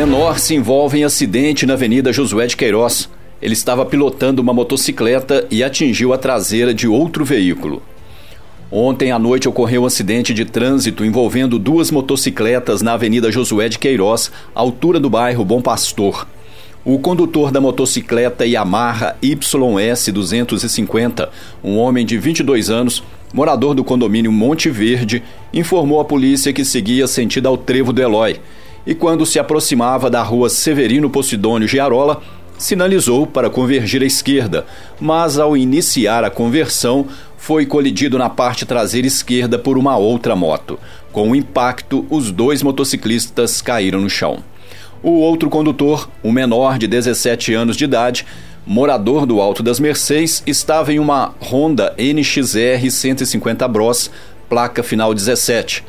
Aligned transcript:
Menor 0.00 0.38
se 0.38 0.54
envolve 0.54 0.98
em 0.98 1.04
acidente 1.04 1.66
na 1.66 1.74
Avenida 1.74 2.10
Josué 2.10 2.46
de 2.46 2.56
Queiroz. 2.56 3.06
Ele 3.42 3.52
estava 3.52 3.84
pilotando 3.84 4.40
uma 4.40 4.54
motocicleta 4.54 5.46
e 5.50 5.62
atingiu 5.62 6.14
a 6.14 6.16
traseira 6.16 6.72
de 6.72 6.88
outro 6.88 7.22
veículo. 7.22 7.82
Ontem 8.72 9.12
à 9.12 9.18
noite 9.18 9.46
ocorreu 9.46 9.82
um 9.82 9.84
acidente 9.84 10.32
de 10.32 10.46
trânsito 10.46 11.04
envolvendo 11.04 11.58
duas 11.58 11.90
motocicletas 11.90 12.80
na 12.80 12.94
Avenida 12.94 13.30
Josué 13.30 13.68
de 13.68 13.78
Queiroz, 13.78 14.32
altura 14.54 14.98
do 14.98 15.10
bairro 15.10 15.44
Bom 15.44 15.60
Pastor. 15.60 16.26
O 16.82 16.98
condutor 16.98 17.52
da 17.52 17.60
motocicleta 17.60 18.46
Yamaha 18.46 19.16
YS 19.22 20.08
250, 20.14 21.28
um 21.62 21.76
homem 21.76 22.06
de 22.06 22.16
22 22.16 22.70
anos, 22.70 23.02
morador 23.34 23.74
do 23.74 23.84
condomínio 23.84 24.32
Monte 24.32 24.70
Verde, 24.70 25.22
informou 25.52 26.00
à 26.00 26.06
polícia 26.06 26.54
que 26.54 26.64
seguia 26.64 27.06
sentido 27.06 27.48
ao 27.48 27.58
trevo 27.58 27.92
do 27.92 28.00
Eloy 28.00 28.40
e, 28.86 28.94
quando 28.94 29.26
se 29.26 29.38
aproximava 29.38 30.08
da 30.08 30.22
rua 30.22 30.48
Severino 30.48 31.10
Posidônio 31.10 31.68
Giarola, 31.68 32.22
sinalizou 32.58 33.26
para 33.26 33.48
convergir 33.48 34.02
à 34.02 34.06
esquerda, 34.06 34.66
mas 35.00 35.38
ao 35.38 35.56
iniciar 35.56 36.24
a 36.24 36.30
conversão, 36.30 37.06
foi 37.38 37.64
colidido 37.64 38.18
na 38.18 38.28
parte 38.28 38.66
traseira 38.66 39.06
esquerda 39.06 39.58
por 39.58 39.78
uma 39.78 39.96
outra 39.96 40.36
moto. 40.36 40.78
Com 41.10 41.30
o 41.30 41.36
impacto, 41.36 42.06
os 42.10 42.30
dois 42.30 42.62
motociclistas 42.62 43.62
caíram 43.62 44.00
no 44.00 44.10
chão. 44.10 44.44
O 45.02 45.12
outro 45.12 45.48
condutor, 45.48 46.10
um 46.22 46.30
menor 46.30 46.76
de 46.78 46.86
17 46.86 47.54
anos 47.54 47.78
de 47.78 47.84
idade, 47.84 48.26
morador 48.66 49.24
do 49.24 49.40
Alto 49.40 49.62
das 49.62 49.80
Mercês, 49.80 50.42
estava 50.46 50.92
em 50.92 50.98
uma 50.98 51.34
Honda 51.40 51.94
NXR 51.98 52.90
150 52.90 53.66
Bros, 53.66 54.10
placa 54.50 54.82
final 54.82 55.14
17. 55.14 55.82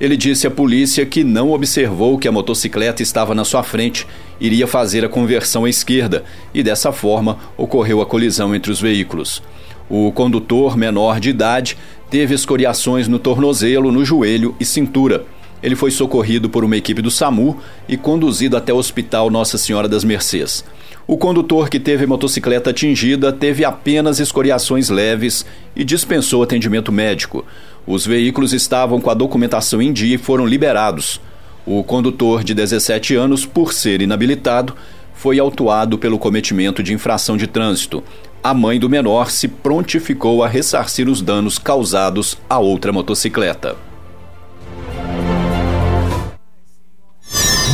Ele 0.00 0.16
disse 0.16 0.46
à 0.46 0.50
polícia 0.50 1.04
que 1.04 1.24
não 1.24 1.50
observou 1.50 2.18
que 2.18 2.28
a 2.28 2.32
motocicleta 2.32 3.02
estava 3.02 3.34
na 3.34 3.44
sua 3.44 3.64
frente, 3.64 4.06
iria 4.40 4.66
fazer 4.66 5.04
a 5.04 5.08
conversão 5.08 5.64
à 5.64 5.70
esquerda 5.70 6.24
e 6.54 6.62
dessa 6.62 6.92
forma 6.92 7.38
ocorreu 7.56 8.00
a 8.00 8.06
colisão 8.06 8.54
entre 8.54 8.70
os 8.70 8.80
veículos. 8.80 9.42
O 9.90 10.12
condutor, 10.12 10.76
menor 10.76 11.18
de 11.18 11.30
idade, 11.30 11.76
teve 12.08 12.34
escoriações 12.34 13.08
no 13.08 13.18
tornozelo, 13.18 13.90
no 13.90 14.04
joelho 14.04 14.54
e 14.60 14.64
cintura. 14.64 15.24
Ele 15.60 15.74
foi 15.74 15.90
socorrido 15.90 16.48
por 16.48 16.62
uma 16.62 16.76
equipe 16.76 17.02
do 17.02 17.10
SAMU 17.10 17.58
e 17.88 17.96
conduzido 17.96 18.56
até 18.56 18.72
o 18.72 18.76
Hospital 18.76 19.28
Nossa 19.30 19.58
Senhora 19.58 19.88
das 19.88 20.04
Mercês. 20.04 20.64
O 21.06 21.16
condutor 21.16 21.70
que 21.70 21.80
teve 21.80 22.06
motocicleta 22.06 22.70
atingida 22.70 23.32
teve 23.32 23.64
apenas 23.64 24.20
escoriações 24.20 24.90
leves 24.90 25.44
e 25.74 25.82
dispensou 25.82 26.42
atendimento 26.42 26.92
médico. 26.92 27.44
Os 27.88 28.06
veículos 28.06 28.52
estavam 28.52 29.00
com 29.00 29.10
a 29.10 29.14
documentação 29.14 29.82
em 29.82 29.92
dia 29.92 30.14
e 30.14 30.18
foram 30.18 30.46
liberados. 30.46 31.20
O 31.66 31.82
condutor 31.82 32.44
de 32.44 32.54
17 32.54 33.16
anos, 33.16 33.44
por 33.44 33.72
ser 33.72 34.00
inabilitado, 34.00 34.76
foi 35.14 35.40
autuado 35.40 35.98
pelo 35.98 36.18
cometimento 36.18 36.82
de 36.82 36.92
infração 36.92 37.36
de 37.36 37.48
trânsito 37.48 38.04
a 38.42 38.54
mãe 38.54 38.78
do 38.78 38.88
menor 38.88 39.30
se 39.30 39.48
prontificou 39.48 40.42
a 40.44 40.48
ressarcir 40.48 41.08
os 41.08 41.20
danos 41.20 41.58
causados 41.58 42.38
a 42.48 42.58
outra 42.58 42.92
motocicleta. 42.92 43.76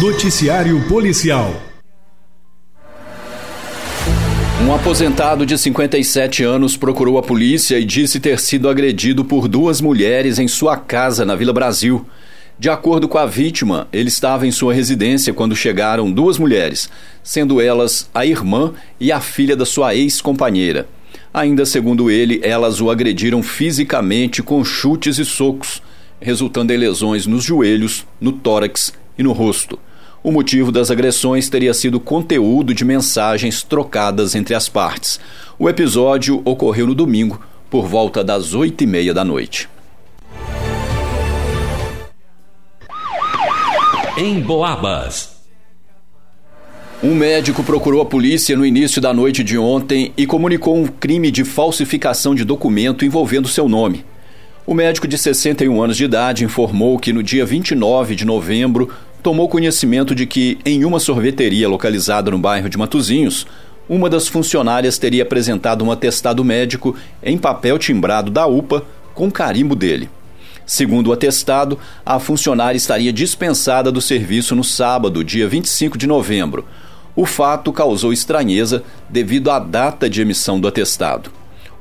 Noticiário 0.00 0.88
Policial. 0.88 1.54
Um 4.62 4.72
aposentado 4.72 5.44
de 5.44 5.58
57 5.58 6.44
anos 6.44 6.76
procurou 6.76 7.18
a 7.18 7.22
polícia 7.22 7.78
e 7.78 7.84
disse 7.84 8.20
ter 8.20 8.38
sido 8.38 8.68
agredido 8.68 9.24
por 9.24 9.48
duas 9.48 9.80
mulheres 9.80 10.38
em 10.38 10.46
sua 10.46 10.76
casa 10.76 11.24
na 11.24 11.34
Vila 11.34 11.52
Brasil. 11.52 12.06
De 12.56 12.70
acordo 12.70 13.08
com 13.08 13.18
a 13.18 13.26
vítima, 13.26 13.88
ele 13.92 14.08
estava 14.08 14.46
em 14.46 14.52
sua 14.52 14.72
residência 14.72 15.34
quando 15.34 15.56
chegaram 15.56 16.10
duas 16.10 16.38
mulheres, 16.38 16.88
sendo 17.22 17.60
elas 17.60 18.08
a 18.14 18.24
irmã 18.24 18.72
e 18.98 19.10
a 19.10 19.20
filha 19.20 19.56
da 19.56 19.66
sua 19.66 19.94
ex-companheira. 19.94 20.86
Ainda 21.32 21.66
segundo 21.66 22.08
ele, 22.08 22.40
elas 22.44 22.80
o 22.80 22.90
agrediram 22.90 23.42
fisicamente 23.42 24.40
com 24.40 24.64
chutes 24.64 25.18
e 25.18 25.24
socos, 25.24 25.82
resultando 26.20 26.72
em 26.72 26.76
lesões 26.76 27.26
nos 27.26 27.42
joelhos, 27.42 28.06
no 28.20 28.30
tórax 28.30 28.94
e 29.18 29.22
no 29.22 29.32
rosto. 29.32 29.78
O 30.24 30.32
motivo 30.32 30.72
das 30.72 30.90
agressões 30.90 31.48
teria 31.48 31.72
sido 31.72 32.00
conteúdo 32.00 32.74
de 32.74 32.84
mensagens 32.84 33.62
trocadas 33.62 34.34
entre 34.34 34.54
as 34.54 34.68
partes. 34.68 35.20
O 35.56 35.68
episódio 35.68 36.42
ocorreu 36.44 36.88
no 36.88 36.94
domingo, 36.96 37.40
por 37.70 37.86
volta 37.86 38.24
das 38.24 38.54
oito 38.54 38.82
e 38.82 38.86
meia 38.86 39.14
da 39.14 39.24
noite. 39.24 39.68
em 44.16 44.40
Boabas. 44.40 45.34
Um 47.02 47.14
médico 47.14 47.64
procurou 47.64 48.00
a 48.00 48.06
polícia 48.06 48.56
no 48.56 48.64
início 48.64 49.02
da 49.02 49.12
noite 49.12 49.42
de 49.42 49.58
ontem 49.58 50.12
e 50.16 50.24
comunicou 50.24 50.76
um 50.76 50.86
crime 50.86 51.30
de 51.32 51.44
falsificação 51.44 52.34
de 52.34 52.44
documento 52.44 53.04
envolvendo 53.04 53.48
seu 53.48 53.68
nome. 53.68 54.04
O 54.64 54.72
médico 54.72 55.08
de 55.08 55.18
61 55.18 55.82
anos 55.82 55.96
de 55.96 56.04
idade 56.04 56.44
informou 56.44 56.98
que 56.98 57.12
no 57.12 57.22
dia 57.22 57.44
29 57.44 58.14
de 58.14 58.24
novembro 58.24 58.88
tomou 59.24 59.48
conhecimento 59.48 60.14
de 60.14 60.26
que, 60.26 60.58
em 60.66 60.84
uma 60.84 61.00
sorveteria 61.00 61.66
localizada 61.66 62.30
no 62.30 62.38
bairro 62.38 62.68
de 62.68 62.76
Matozinhos, 62.76 63.46
uma 63.88 64.10
das 64.10 64.28
funcionárias 64.28 64.98
teria 64.98 65.22
apresentado 65.22 65.82
um 65.82 65.90
atestado 65.90 66.44
médico 66.44 66.94
em 67.22 67.38
papel 67.38 67.78
timbrado 67.78 68.30
da 68.30 68.46
UPA 68.46 68.84
com 69.14 69.30
carimbo 69.30 69.74
dele. 69.74 70.10
Segundo 70.66 71.06
o 71.06 71.12
atestado, 71.12 71.78
a 72.04 72.18
funcionária 72.18 72.76
estaria 72.76 73.10
dispensada 73.10 73.90
do 73.90 73.98
serviço 73.98 74.54
no 74.54 74.62
sábado, 74.62 75.24
dia 75.24 75.48
25 75.48 75.96
de 75.96 76.06
novembro. 76.06 76.66
O 77.16 77.24
fato 77.24 77.72
causou 77.72 78.12
estranheza 78.12 78.82
devido 79.08 79.50
à 79.50 79.58
data 79.58 80.08
de 80.08 80.20
emissão 80.20 80.60
do 80.60 80.68
atestado. 80.68 81.30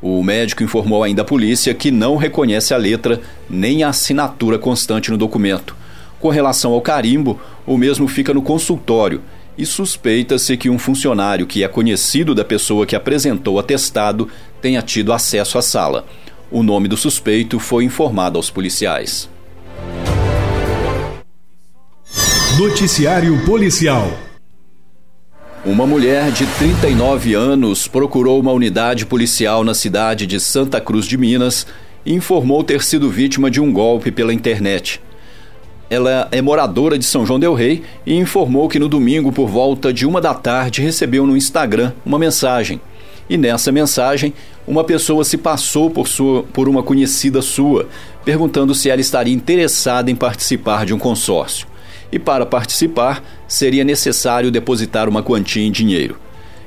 O 0.02 0.24
médico 0.24 0.64
informou 0.64 1.04
ainda 1.04 1.24
à 1.24 1.26
polícia 1.26 1.74
que 1.74 1.92
não 1.92 2.16
reconhece 2.16 2.74
a 2.74 2.78
letra 2.78 3.20
nem 3.50 3.84
a 3.84 3.90
assinatura 3.90 4.58
constante 4.58 5.12
no 5.12 5.18
documento. 5.18 5.83
Com 6.24 6.30
relação 6.30 6.72
ao 6.72 6.80
carimbo, 6.80 7.38
o 7.66 7.78
mesmo 7.78 8.08
fica 8.08 8.34
no 8.34 8.42
consultório 8.42 9.22
e 9.58 9.66
suspeita-se 9.66 10.56
que 10.56 10.70
um 10.70 10.80
funcionário 10.80 11.46
que 11.46 11.66
é 11.66 11.68
conhecido 11.68 12.34
da 12.34 12.46
pessoa 12.46 12.86
que 12.86 12.96
apresentou 12.96 13.56
o 13.56 13.60
atestado 13.60 14.30
tenha 14.62 14.82
tido 14.82 15.12
acesso 15.12 15.58
à 15.58 15.62
sala. 15.62 16.06
O 16.50 16.64
nome 16.64 16.88
do 16.88 16.96
suspeito 16.96 17.60
foi 17.60 17.84
informado 17.84 18.38
aos 18.38 18.50
policiais. 18.50 19.30
Noticiário 22.58 23.44
Policial. 23.46 24.10
Uma 25.66 25.86
mulher 25.86 26.32
de 26.32 26.46
39 26.46 27.34
anos 27.34 27.86
procurou 27.86 28.40
uma 28.40 28.54
unidade 28.54 29.06
policial 29.06 29.62
na 29.66 29.74
cidade 29.74 30.26
de 30.26 30.40
Santa 30.40 30.80
Cruz 30.80 31.06
de 31.06 31.18
Minas 31.18 31.68
e 32.06 32.14
informou 32.14 32.64
ter 32.64 32.82
sido 32.82 33.12
vítima 33.12 33.52
de 33.52 33.60
um 33.60 33.74
golpe 33.74 34.10
pela 34.10 34.34
internet. 34.34 35.02
Ela 35.94 36.28
é 36.32 36.42
moradora 36.42 36.98
de 36.98 37.06
São 37.06 37.24
João 37.24 37.40
Del 37.40 37.54
Rei 37.54 37.84
e 38.06 38.16
informou 38.16 38.68
que 38.68 38.80
no 38.80 38.90
domingo, 38.90 39.32
por 39.32 39.48
volta 39.48 39.94
de 39.94 40.08
uma 40.08 40.20
da 40.20 40.34
tarde, 40.34 40.82
recebeu 40.82 41.28
no 41.28 41.38
Instagram 41.38 41.94
uma 42.04 42.18
mensagem 42.18 42.82
e 43.30 43.38
nessa 43.38 43.72
mensagem, 43.72 44.34
uma 44.68 44.84
pessoa 44.84 45.24
se 45.24 45.38
passou 45.38 45.90
por, 45.90 46.08
sua, 46.08 46.44
por 46.44 46.68
uma 46.68 46.84
conhecida 46.84 47.42
sua, 47.42 47.88
perguntando 48.26 48.76
se 48.76 48.90
ela 48.90 49.02
estaria 49.02 49.34
interessada 49.34 50.12
em 50.12 50.16
participar 50.16 50.86
de 50.86 50.94
um 50.94 51.00
consórcio. 51.00 51.68
E 52.12 52.20
para 52.20 52.46
participar, 52.46 53.24
seria 53.48 53.84
necessário 53.84 54.52
depositar 54.52 55.08
uma 55.08 55.24
quantia 55.24 55.66
em 55.66 55.72
dinheiro. 55.72 56.18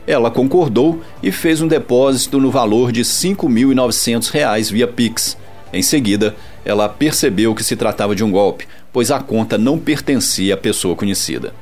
Ela 0.06 0.30
concordou 0.30 1.02
e 1.22 1.30
fez 1.30 1.60
um 1.60 1.68
depósito 1.68 2.40
no 2.40 2.50
valor 2.50 2.90
de 2.90 3.00
R$ 3.00 3.06
5.900 3.06 4.72
via 4.72 4.86
Pix. 4.86 5.36
Em 5.72 5.82
seguida, 5.82 6.34
ela 6.64 6.88
percebeu 6.88 7.54
que 7.54 7.62
se 7.62 7.76
tratava 7.76 8.14
de 8.14 8.24
um 8.24 8.30
golpe, 8.30 8.66
pois 8.96 9.10
a 9.10 9.20
conta 9.20 9.58
não 9.58 9.78
pertencia 9.78 10.54
à 10.54 10.56
pessoa 10.56 10.96
conhecida. 10.96 11.52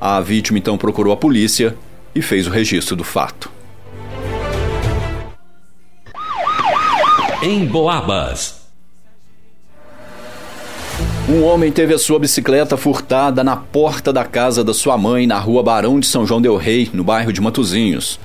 A 0.00 0.20
vítima 0.20 0.58
então 0.58 0.76
procurou 0.76 1.12
a 1.12 1.16
polícia 1.16 1.76
e 2.12 2.20
fez 2.20 2.48
o 2.48 2.50
registro 2.50 2.96
do 2.96 3.04
fato. 3.04 3.48
em 7.44 7.64
Boabas. 7.64 8.62
Um 11.28 11.44
homem 11.44 11.70
teve 11.70 11.94
a 11.94 11.98
sua 11.98 12.18
bicicleta 12.18 12.76
furtada 12.76 13.44
na 13.44 13.56
porta 13.56 14.12
da 14.12 14.24
casa 14.24 14.64
da 14.64 14.74
sua 14.74 14.98
mãe 14.98 15.28
na 15.28 15.38
rua 15.38 15.62
Barão 15.62 16.00
de 16.00 16.08
São 16.08 16.26
João 16.26 16.42
Del 16.42 16.56
Rei, 16.56 16.90
no 16.92 17.04
bairro 17.04 17.32
de 17.32 17.40
Matozinhos. 17.40 18.18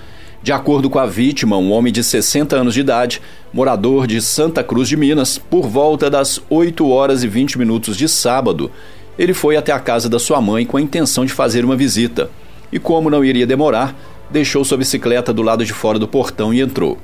De 0.45 0.51
acordo 0.51 0.91
com 0.91 0.99
a 0.99 1.07
vítima, 1.07 1.57
um 1.57 1.71
homem 1.71 1.91
de 1.91 2.03
60 2.03 2.55
anos 2.55 2.75
de 2.75 2.81
idade, 2.81 3.19
morador 3.51 4.05
de 4.05 4.21
Santa 4.21 4.63
Cruz 4.63 4.87
de 4.87 4.95
Minas, 4.95 5.39
por 5.39 5.67
volta 5.67 6.07
das 6.07 6.39
8 6.51 6.87
horas 6.87 7.23
e 7.23 7.27
20 7.27 7.57
minutos 7.57 7.97
de 7.97 8.07
sábado, 8.07 8.69
ele 9.17 9.33
foi 9.33 9.57
até 9.57 9.71
a 9.71 9.79
casa 9.79 10.07
da 10.07 10.19
sua 10.19 10.39
mãe 10.39 10.63
com 10.63 10.77
a 10.77 10.81
intenção 10.81 11.25
de 11.25 11.33
fazer 11.33 11.65
uma 11.65 11.75
visita. 11.75 12.29
E 12.71 12.77
como 12.77 13.09
não 13.09 13.25
iria 13.25 13.47
demorar, 13.47 13.95
deixou 14.29 14.63
sua 14.63 14.77
bicicleta 14.77 15.33
do 15.33 15.41
lado 15.41 15.65
de 15.65 15.73
fora 15.73 15.97
do 15.97 16.07
portão 16.07 16.53
e 16.53 16.61
entrou 16.61 16.99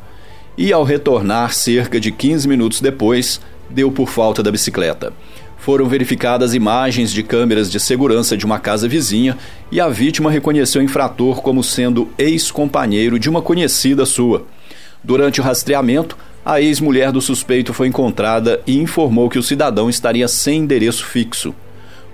e, 0.56 0.72
ao 0.72 0.84
retornar 0.84 1.52
cerca 1.52 2.00
de 2.00 2.12
15 2.12 2.48
minutos 2.48 2.80
depois, 2.80 3.42
deu 3.70 3.92
por 3.92 4.08
falta 4.08 4.44
da 4.44 4.52
bicicleta. 4.52 5.14
Foram 5.62 5.86
verificadas 5.86 6.56
imagens 6.56 7.12
de 7.12 7.22
câmeras 7.22 7.70
de 7.70 7.80
segurança 7.80 8.36
de 8.36 8.48
uma 8.48 8.58
casa 8.58 8.88
vizinha 8.88 9.38
e 9.72 9.80
a 9.80 9.88
vítima 9.90 10.32
reconheceu 10.32 10.82
o 10.82 10.84
infrator 10.84 11.40
como 11.44 11.64
sendo 11.64 12.10
ex-companheiro 12.18 13.20
de 13.20 13.30
uma 13.30 13.44
conhecida 13.44 14.04
sua. 14.04 14.44
Durante 15.04 15.40
o 15.40 15.44
rastreamento, 15.44 16.18
a 16.44 16.60
ex-mulher 16.60 17.12
do 17.12 17.22
suspeito 17.22 17.76
foi 17.76 17.88
encontrada 17.88 18.60
e 18.66 18.76
informou 18.80 19.30
que 19.30 19.38
o 19.38 19.44
cidadão 19.44 19.88
estaria 19.88 20.28
sem 20.28 20.62
endereço 20.62 21.06
fixo. 21.06 21.54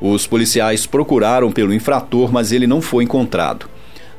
Os 0.01 0.27
policiais 0.27 0.85
procuraram 0.85 1.49
pelo 1.49 1.73
infrator, 1.73 2.29
mas 2.29 2.51
ele 2.51 2.67
não 2.67 2.81
foi 2.81 3.05
encontrado. 3.05 3.65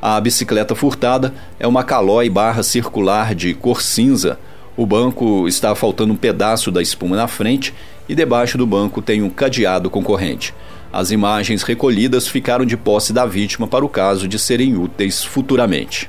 A 0.01 0.19
bicicleta 0.19 0.75
furtada 0.75 1.35
é 1.61 1.67
uma 1.67 1.85
Caloi 1.85 2.31
barra 2.31 2.63
circular 2.63 3.35
de 3.35 3.53
cor 3.53 3.83
cinza. 3.83 4.39
O 4.79 4.87
banco 4.87 5.49
está 5.49 5.75
faltando 5.75 6.13
um 6.13 6.17
pedaço 6.17 6.71
da 6.71 6.81
espuma 6.81 7.17
na 7.17 7.27
frente 7.27 7.75
e 8.09 8.15
debaixo 8.15 8.57
do 8.57 8.65
banco 8.65 9.03
tem 9.03 9.25
um 9.25 9.29
cadeado 9.29 9.91
concorrente. 9.91 10.55
As 10.93 11.11
imagens 11.11 11.65
recolhidas 11.65 12.29
ficaram 12.29 12.65
de 12.65 12.77
posse 12.77 13.13
da 13.13 13.27
vítima 13.27 13.67
para 13.67 13.85
o 13.85 13.89
caso 13.89 14.29
de 14.29 14.39
serem 14.39 14.77
úteis 14.77 15.25
futuramente. 15.25 16.09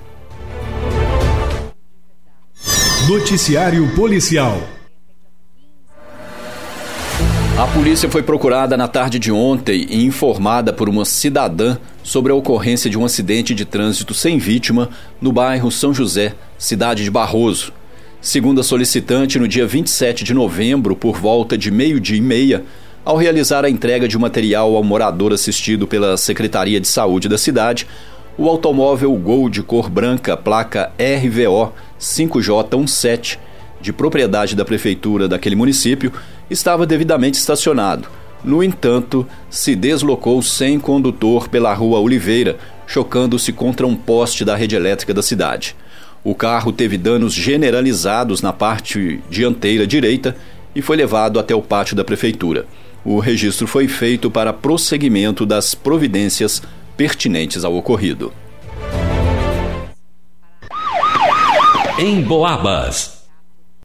Noticiário 3.07 3.91
Policial. 3.95 4.61
A 7.57 7.65
polícia 7.73 8.07
foi 8.07 8.21
procurada 8.21 8.77
na 8.77 8.87
tarde 8.87 9.17
de 9.17 9.31
ontem 9.31 9.87
e 9.89 10.05
informada 10.05 10.71
por 10.71 10.87
uma 10.87 11.05
cidadã 11.05 11.75
sobre 12.03 12.31
a 12.31 12.35
ocorrência 12.35 12.87
de 12.87 12.99
um 12.99 13.03
acidente 13.03 13.55
de 13.55 13.65
trânsito 13.65 14.13
sem 14.13 14.37
vítima 14.37 14.91
no 15.19 15.31
bairro 15.31 15.71
São 15.71 15.91
José, 15.91 16.35
cidade 16.55 17.03
de 17.03 17.09
Barroso. 17.09 17.78
Segundo 18.21 18.59
a 18.59 18.63
solicitante, 18.65 19.39
no 19.39 19.47
dia 19.47 19.65
27 19.65 20.25
de 20.25 20.33
novembro, 20.33 20.93
por 20.93 21.17
volta 21.17 21.57
de 21.57 21.71
meio-dia 21.71 22.17
e 22.17 22.21
meia, 22.21 22.65
ao 23.05 23.15
realizar 23.15 23.63
a 23.63 23.69
entrega 23.69 24.09
de 24.09 24.17
material 24.17 24.75
ao 24.75 24.83
morador 24.83 25.31
assistido 25.31 25.87
pela 25.87 26.17
Secretaria 26.17 26.81
de 26.81 26.87
Saúde 26.87 27.29
da 27.29 27.37
cidade, 27.37 27.87
o 28.37 28.49
automóvel 28.49 29.13
Gol 29.13 29.49
de 29.49 29.63
cor 29.63 29.89
branca, 29.89 30.35
placa 30.35 30.91
RVO 30.99 31.71
5J17, 31.97 33.39
de 33.79 33.93
propriedade 33.93 34.53
da 34.53 34.65
prefeitura 34.65 35.25
daquele 35.25 35.55
município, 35.55 36.11
estava 36.49 36.85
devidamente 36.85 37.39
estacionado. 37.39 38.09
No 38.43 38.61
entanto, 38.61 39.25
se 39.49 39.77
deslocou 39.77 40.41
sem 40.41 40.77
condutor 40.77 41.47
pela 41.47 41.73
rua 41.73 41.99
Oliveira, 41.99 42.57
chocando-se 42.85 43.53
contra 43.53 43.87
um 43.87 43.95
poste 43.95 44.43
da 44.43 44.57
rede 44.57 44.75
elétrica 44.75 45.13
da 45.13 45.23
cidade. 45.23 45.73
O 46.23 46.35
carro 46.35 46.71
teve 46.71 46.97
danos 46.97 47.33
generalizados 47.33 48.41
na 48.41 48.51
parte 48.51 49.21
dianteira 49.29 49.87
direita 49.87 50.35
e 50.75 50.81
foi 50.81 50.97
levado 50.97 51.39
até 51.39 51.55
o 51.55 51.61
pátio 51.61 51.95
da 51.95 52.03
prefeitura. 52.03 52.65
O 53.03 53.19
registro 53.19 53.65
foi 53.65 53.87
feito 53.87 54.29
para 54.29 54.51
prosseguimento 54.51 55.45
das 55.45 55.73
providências 55.73 56.61
pertinentes 56.97 57.63
ao 57.63 57.75
ocorrido. 57.75 58.33
Em 61.97 62.21
Boabas. 62.21 63.18